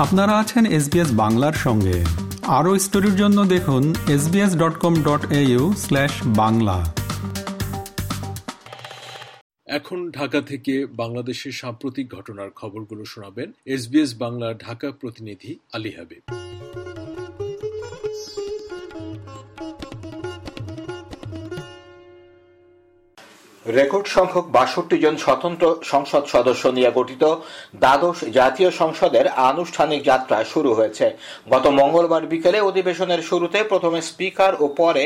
[0.00, 2.04] আপনারা আছেন এসবিএস বাংলার সঙ্গে।
[2.48, 5.22] আরও স্টোরির জন্য দেখুন SBS dot com dot
[6.36, 6.78] Bangla.
[9.66, 16.24] এখন ঢাকা থেকে বাংলাদেশের সাম্প্রতিক ঘটনার খবরগুলো শোনাবেন এসবিএস বাংলার ঢাকা প্রতিনিধি আলী হাবিব।
[23.78, 27.24] রেকর্ড সংখ্যক বাষট্টি জন স্বতন্ত্র সংসদ সদস্য নিয়ে গঠিত
[27.82, 31.06] দ্বাদশ জাতীয় সংসদের আনুষ্ঠানিক যাত্রা শুরু হয়েছে।
[31.52, 35.04] গত মঙ্গলবার বিকেলে অধিবেশনের শুরুতে প্রথমে স্পিকার ও পরে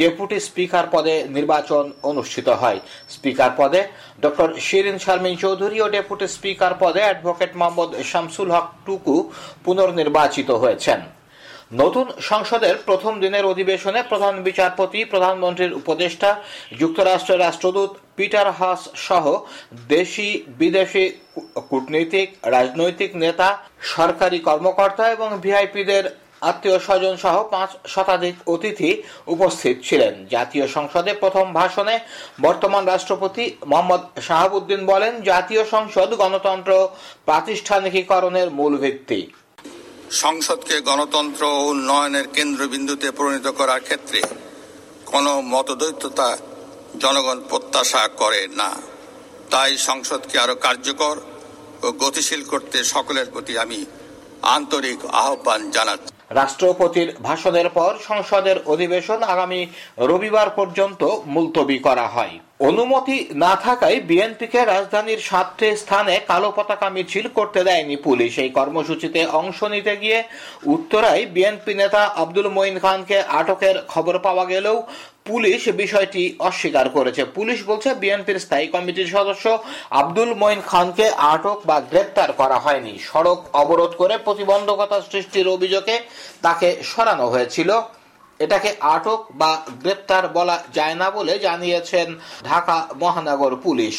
[0.00, 2.78] ডেপুটি স্পিকার পদে নির্বাচন অনুষ্ঠিত হয়।
[3.14, 3.80] স্পিকার পদে
[4.24, 9.16] ডক্টর শিরিন শারমিন চৌধুরী ও ডেপুটি স্পিকার পদে অ্যাডভোকেট মোহাম্মদ শামসুল হক টুকু
[9.64, 11.00] পুনর্নির্বাচিত হয়েছেন।
[11.82, 16.30] নতুন সংসদের প্রথম দিনের অধিবেশনে প্রধান বিচারপতি, প্রধানমন্ত্রীর উপদেষ্টা
[16.80, 19.24] যুক্তরাষ্ট্রের রাষ্ট্রদূত পিটার হাস সহ
[19.94, 20.28] দেশি,
[20.60, 21.04] বিদেশি
[21.70, 23.48] কূটনৈতিক, রাজনৈতিক নেতা,
[23.96, 26.04] সরকারি কর্মকর্তা এবং ভিআইপিদের
[26.50, 28.90] আত্মীয় স্বজন সহ পাঁচ শতাধিক অতিথি
[29.34, 31.96] উপস্থিত ছিলেন। জাতীয় সংসদে প্রথম ভাষণে
[32.46, 36.72] বর্তমান রাষ্ট্রপতি মোহাম্মদ শাহাবুদ্দিন বলেন, জাতীয় সংসদ গণতন্ত্র
[37.28, 39.20] প্রাতিষ্ঠানিকীকরণের মূল ভিত্তি।
[40.10, 44.20] সংসদকে গণতন্ত্র ও উন্নয়নের কেন্দ্রবিন্দুতে পরিণত করার ক্ষেত্রে
[45.06, 46.36] কোনো মতদ্বৈততা
[46.98, 48.70] জনগণ প্রত্যাশা করে না।
[49.50, 51.16] তাই সংসদকে আরও কার্যকর
[51.82, 53.84] ও গতিশীল করতে সকলের প্রতি আমি
[54.42, 59.60] আন্তরিক আহ্বান জানাচ্ছি। রাষ্ট্রপতির ভাষণের পর সংসদের অধিবেশন আগামী
[60.10, 62.34] রবিবার পর্যন্ত মুলতবি করা হয়।
[62.68, 69.20] অনুমতি না থাকায় বিএনপিকে রাজধানীর সাতটি স্থানে কালো পতাকা মিছিল করতে দেয়নি পুলিশ। এই কর্মসূচিতে
[69.40, 70.18] অংশ নিতে গিয়ে
[70.74, 74.76] উত্তরায় বিএনপি নেতা আব্দুল মঈন খানকে আটকের খবর পাওয়া গেলেও
[75.26, 79.46] পুলিশ বিষয়টি অস্বীকার করেছে। পুলিশ বলছে, বিএনপির স্থায়ী কমিটির সদস্য
[80.00, 85.96] আব্দুল মঈন খানকে আটক বা গ্রেপ্তার করা হয়নি। সড়ক অবরোধ করে প্রতিবন্ধকতা সৃষ্টির অভিযোগে
[86.42, 87.70] তাকে সরানো হয়েছিল।
[88.40, 89.50] এটাকে আটক বা
[89.82, 92.08] গ্রেপ্তার বলা যায় না বলে জানিয়েছেন
[92.48, 93.96] ঢাকা মহানগর পুলিশ।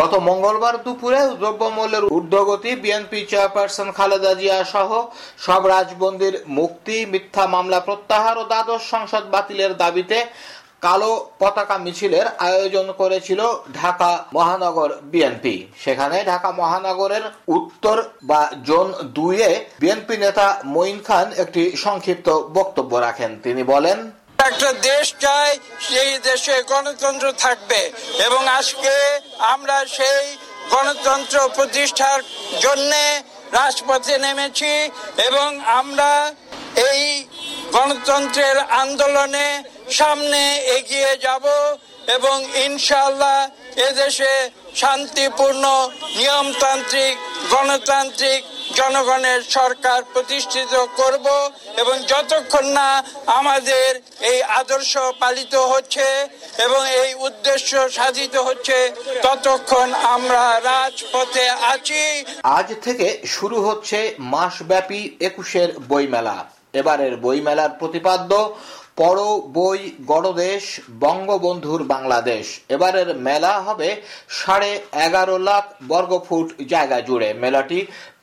[0.00, 4.90] গত মঙ্গলবার দুপুরে দ্রব্যমূল্যের ঊর্ধ্বগতি, বিএনপি চেয়ারপারসন খালেদা জিয়া সহ
[5.46, 10.18] সব রাজবন্দির মুক্তি, মিথ্যা মামলা প্রত্যাহার ও দ্বাদশ সংসদ বাতিলের দাবিতে
[10.86, 13.40] কালো পতাকা মিছিলের আয়োজন করেছিল
[13.80, 15.54] ঢাকা মহানগর বিএনপি
[15.84, 17.24] সেখানে ঢাকা মহানগরের
[17.56, 17.96] উত্তর
[18.30, 18.86] বা জোন
[19.16, 23.98] দুইয়ে বিএনপি নেতা মঈন খান একটি সংক্ষিপ্ত বক্তব্য রাখেন। তিনি বলেন,
[24.48, 25.50] একটা দেশ চাই,
[25.88, 27.80] সেই দেশে গণতন্ত্র থাকবে
[28.26, 28.94] এবং আজকে
[29.54, 30.24] আমরা সেই
[30.74, 32.20] গণতন্ত্র প্রতিষ্ঠার
[32.64, 32.92] জন্য
[33.58, 34.72] রাজপথে নেমেছি
[35.28, 35.48] এবং
[35.80, 36.10] আমরা
[36.88, 37.02] এই
[37.76, 39.46] গণতন্ত্রের আন্দোলনে
[39.98, 40.40] সামনে
[40.78, 41.44] এগিয়ে যাব
[42.16, 42.36] এবং
[42.66, 43.38] ইনশাল্লাহ
[43.88, 44.34] এদেশে
[44.74, 45.64] শান্তিপূর্ণ,
[46.16, 47.14] নিয়মতান্ত্রিক,
[47.50, 48.42] গণতান্ত্রিক
[48.76, 51.26] জনগণের সরকার প্রতিষ্ঠিত করব
[51.76, 52.88] এবং যতক্ষণ না
[53.26, 53.88] আমাদের
[54.30, 56.06] এই আদর্শ পালিত হচ্ছে
[56.58, 58.78] এবং এই উদ্দেশ্য সাধিত হচ্ছে,
[59.22, 62.02] ততক্ষণ আমরা রাজপথে আছি।
[62.42, 68.54] আজ থেকে শুরু হচ্ছে মাসব্যাপী একুশের বইমেলা। এবারের বইমেলার প্রতিপাদ্য
[68.96, 69.22] পড়
[69.56, 69.80] বই
[70.10, 70.64] গণদেশ
[71.04, 73.88] বঙ্গবন্ধুর বাংলাদেশ। এবারের মেলা হবে
[74.38, 74.70] সাড়ে
[75.06, 77.78] এগারো লাখ বর্গফুট জায়গা জুড়ে। মেলাটি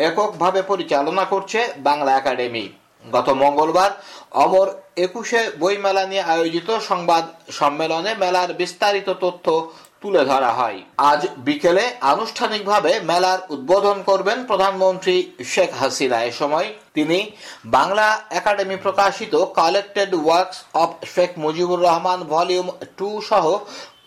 [0.08, 2.66] এককভাবে পরিচালনা করছে বাংলা একাডেমি।
[3.06, 3.92] গত মঙ্গলবার
[4.44, 4.68] অমর
[5.06, 7.24] একুশে বইমেলা নিয়ে আয়োজিত সংবাদ
[7.60, 9.46] সম্মেলনে মেলার বিস্তারিত তথ্য
[10.04, 10.80] তুলে ধরা হয়।
[11.12, 11.84] আজ বিকেলে
[12.14, 15.16] আনুষ্ঠানিকভাবে মেলার উদ্বোধন করবেন প্রধানমন্ত্রী
[15.54, 17.20] শেখ হাসিনা। এ সময় তিনি
[17.78, 18.08] বাংলা
[18.40, 23.46] একাডেমি প্রকাশিত collected works of Sheikh Mujibur Rahman volume two সহ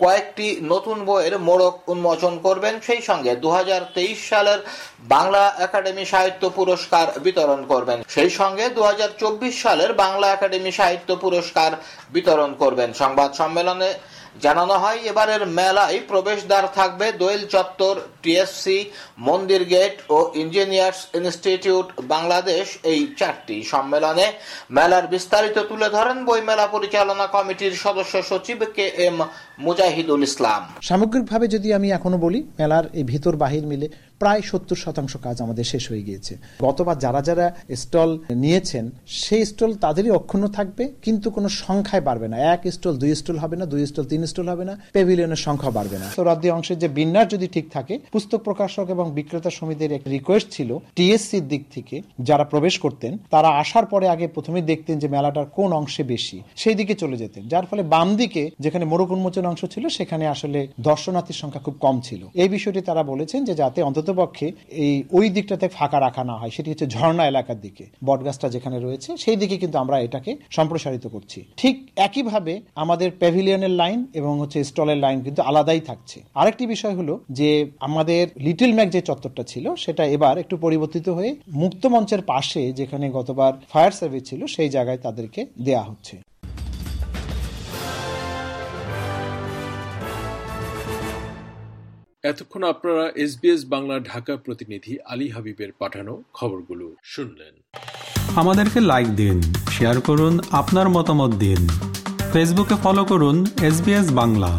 [0.03, 4.61] কয়েকটি নতুন বইয়ের মোড়ক উন্মোচন করবেন। সেই সঙ্গে দু হাজার তেইশ সালের
[5.15, 11.11] বাংলা একাডেমি সাহিত্য পুরস্কার বিতরণ করবেন। সেই সঙ্গে দু হাজার চব্বিশ সালের বাংলা একাডেমি সাহিত্য
[11.25, 11.71] পুরস্কার
[12.15, 13.91] বিতরণ করবেন। সংবাদ সম্মেলনে
[14.45, 18.79] জানানো হয়, এবারের মেলায় প্রবেশদ্বার থাকবে দোয়েল চত্বর টিএসসি
[19.29, 24.27] মন্দির গেট ও ইঞ্জিনিয়ার্স ইনস্টিটিউট বাংলাদেশ এই চারটি সম্মেলনে।
[24.77, 29.17] মেলার বিস্তারিত তুলে ধরেন বইমেলা পরিচালনা কমিটির সদস্য সচিব কে এম
[29.67, 33.87] মুজাহিদুল ইসলাম। সামগ্রিকভাবে যদি আমি এখনও বলি, মেলার এই ভিতর বাহির মিলে
[34.23, 36.33] প্রায় সত্তর শতাংশ কাজ আমাদের শেষ হয়ে গিয়েছে।
[36.67, 37.47] গতবার যারা যারা
[37.83, 38.11] স্টল
[38.45, 38.85] নিয়েছেন,
[39.25, 43.57] সেই স্টল তাদেরই অক্ষুণ্ণ থাকবে, কিন্তু কোনো সংখ্যায় বাড়বে না। এক স্টল, দুই স্টল হবে
[43.61, 46.23] না, দুই স্টল, তিন স্টল হবে না, পেভিলিয়নের সংখ্যা বাড়বে না। তো
[46.57, 51.45] অংশের যে বিন্যাস যদি ঠিক থাকে, পুস্তক প্রকাশক এবং বিক্রেতা সমিতির এক রিকোয়েস্ট ছিল টিএসসির
[51.49, 56.03] দিক থেকে যারা প্রবেশ করতেন, তারা আসার পরে আগে প্রথমে দেখতেন যে মেলাটার কোন অংশে
[56.03, 60.25] বেশি, সেই দিকে চলে যেতেন। যার ফলে বাম দিকে যেখানে মোড়ক উন্মোচন অংশ ছিল, সেখানে
[60.35, 64.47] আসলে দর্শনার্থীর সংখ্যা খুব কম ছিল। এই বিষয়টি তারা বলেছেন যে যাতে অন্ততপক্ষে
[64.85, 69.11] এই ওই দিকটাতে ফাঁকা রাখা না হয়, সেটি হচ্ছে ঝর্ণা এলাকার দিকে, বটগাছটা যেখানে রয়েছে,
[69.25, 71.77] সেই দিকে কিন্তু আমরা এটাকে সম্প্রসারিত করছি। ঠিক
[72.07, 77.51] একইভাবে আমাদের প্যাভিলিয়নের লাইন এবং হচ্ছে স্টলের লাইন কিন্তু আলাদাই থাকছে। আরেকটি বিষয় হলো যে
[77.89, 81.31] আমাদের লিটল ম্যাক যে চত্বরটা ছিল, সেটা এবার একটু পরিবর্তিত হয়ে
[81.63, 86.17] মুক্ত মঞ্চের পাশে যেখানে গতবার ফায়ার সার্ভিস ছিল, সেই জায়গায় তাদেরকে দেয়া হচ্ছে।
[92.31, 97.55] এতক্ষণ আপনারা এসবিএস বাংলা ঢাকা প্রতিনিধি আলী হাবিবের পাঠানো খবরগুলো শুনলেন।
[98.37, 99.37] আমাদেরকে লাইক দিন
[99.71, 101.61] শেয়ার করুন, আপনার মতামত দিন।
[102.33, 103.77] ফেসবুকে ফলো করুন এস
[104.13, 104.51] বাংলা।